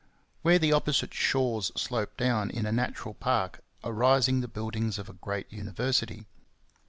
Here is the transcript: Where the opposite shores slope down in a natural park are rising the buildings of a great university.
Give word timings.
Where 0.41 0.57
the 0.57 0.73
opposite 0.73 1.13
shores 1.13 1.71
slope 1.75 2.17
down 2.17 2.49
in 2.49 2.65
a 2.65 2.71
natural 2.71 3.13
park 3.13 3.63
are 3.83 3.91
rising 3.91 4.41
the 4.41 4.47
buildings 4.47 4.97
of 4.97 5.09
a 5.09 5.13
great 5.13 5.53
university. 5.53 6.25